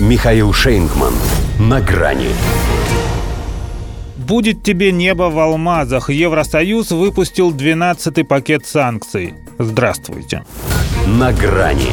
[0.00, 1.14] Михаил Шейнгман.
[1.60, 2.30] На грани.
[4.16, 6.10] Будет тебе небо в алмазах.
[6.10, 9.34] Евросоюз выпустил 12-й пакет санкций.
[9.56, 10.44] Здравствуйте.
[11.06, 11.92] На грани.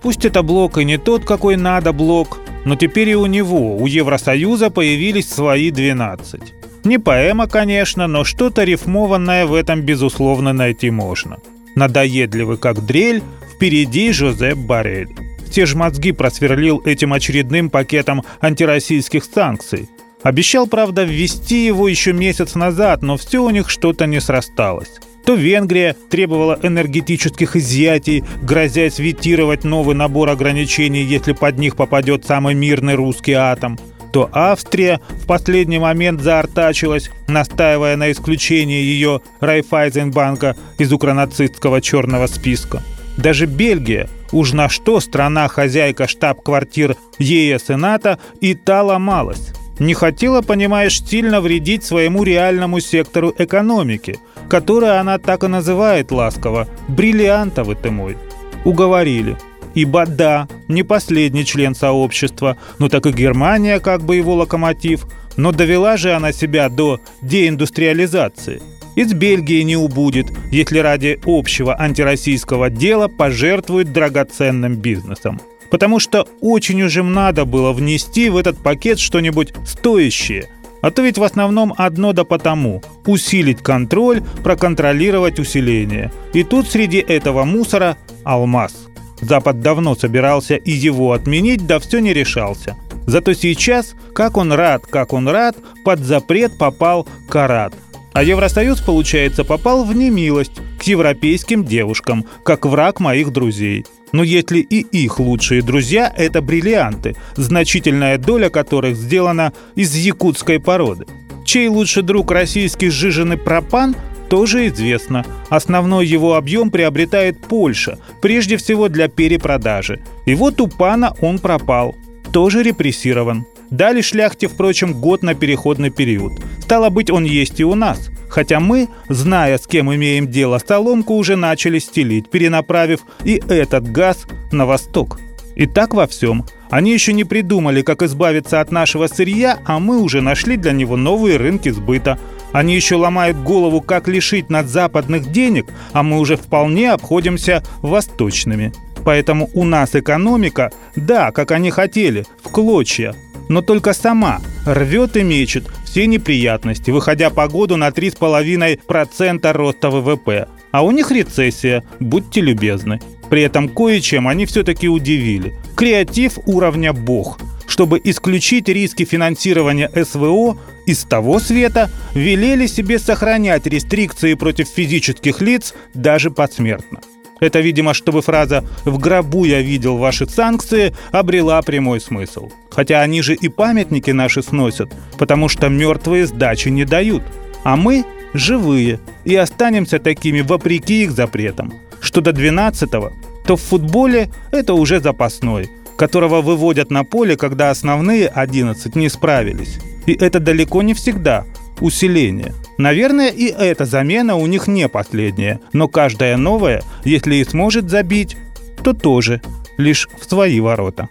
[0.00, 3.86] Пусть это блок и не тот, какой надо блок, но теперь и у него, у
[3.86, 6.40] Евросоюза, появились свои 12.
[6.84, 11.38] Не поэма, конечно, но что-то рифмованное в этом, безусловно, найти можно.
[11.74, 13.24] Надоедливый как дрель,
[13.56, 15.29] впереди Жозеп Барель.
[15.50, 19.88] Те же мозги просверлил этим очередным пакетом антироссийских санкций.
[20.22, 25.00] Обещал, правда, ввести его еще месяц назад, но все у них что-то не срасталось.
[25.24, 32.54] То Венгрия требовала энергетических изъятий, грозясь витировать новый набор ограничений, если под них попадет самый
[32.54, 33.78] мирный русский атом
[34.12, 42.82] то Австрия в последний момент заортачилась, настаивая на исключении ее Райфайзенбанка из укронацистского черного списка.
[43.16, 49.52] Даже Бельгия, уж на что страна-хозяйка штаб-квартир ЕС и НАТО, и та ломалась.
[49.78, 56.68] Не хотела, понимаешь, сильно вредить своему реальному сектору экономики, который она так и называет ласково
[56.88, 58.18] «бриллиантовый ты мой».
[58.64, 59.36] Уговорили–
[59.74, 65.52] Ибо да, не последний член сообщества, но так и Германия как бы его локомотив, но
[65.52, 68.60] довела же она себя до деиндустриализации.
[69.00, 75.40] Из Бельгии не убудет, если ради общего антироссийского дела пожертвует драгоценным бизнесом.
[75.70, 80.50] Потому что очень уже надо было внести в этот пакет что-нибудь стоящее–
[80.82, 86.10] а то ведь в основном одно да потому– усилить контроль, проконтролировать усиление.
[86.32, 88.86] И тут среди этого мусора– алмаз–
[89.20, 92.76] Запад давно собирался и его отменить, да все не решался.
[93.06, 97.74] Зато сейчас, как он рад, как он рад, под запрет попал Карат.
[98.12, 103.84] А Евросоюз, получается, попал в немилость к европейским девушкам, как враг моих друзей.
[104.12, 111.06] Но если и их лучшие друзья– это бриллианты, значительная доля которых сделана из якутской породы.
[111.44, 113.94] Чей лучший друг российский сжиженный пропан–
[114.30, 115.26] тоже известно.
[115.48, 120.00] Основной его объем приобретает Польша, прежде всего для перепродажи.
[120.24, 121.96] И вот у пана он пропал.
[122.32, 123.44] Тоже репрессирован.
[123.70, 126.32] Дали шляхте, впрочем, год на переходный период.
[126.70, 128.10] Стало быть, он есть и у нас.
[128.28, 134.24] Хотя мы, зная, с кем имеем дело, соломку уже начали стелить, перенаправив и этот газ
[134.52, 135.18] на восток.
[135.56, 136.46] И так во всем.
[136.70, 140.96] Они еще не придумали, как избавиться от нашего сырья, а мы уже нашли для него
[140.96, 142.20] новые рынки сбыта.
[142.52, 148.72] Они еще ломают голову, как лишить нас западных денег, а мы уже вполне обходимся восточными.
[149.04, 153.16] Поэтому у нас экономика, да, как они хотели, в клочья,
[153.48, 160.48] но только сама рвет и мечет все неприятности, выходя по году на 3,5% роста ВВП.
[160.70, 163.00] А у них рецессия, будьте любезны.
[163.28, 165.54] При этом кое-чем они все-таки удивили.
[165.76, 167.38] Креатив уровня бог–
[167.70, 175.72] чтобы исключить риски финансирования СВО из того света, велели себе сохранять рестрикции против физических лиц
[175.94, 177.00] даже посмертно.
[177.38, 182.50] Это, видимо, чтобы фраза «в гробу я видел ваши санкции» обрела прямой смысл.
[182.70, 187.22] Хотя они же и памятники наши сносят, потому что мертвые сдачи не дают.
[187.64, 191.72] А мы живые и останемся такими вопреки их запретам.
[192.00, 193.12] Что до 12-го,
[193.46, 195.68] то в футболе это уже запасной–
[196.00, 199.78] которого выводят на поле, когда основные 11 не справились.
[200.06, 201.44] И это далеко не всегда
[201.78, 202.54] усиление.
[202.78, 208.38] Наверное, и эта замена у них не последняя, но каждая новая, если и сможет забить,
[208.82, 209.42] то тоже
[209.76, 211.10] лишь в свои ворота.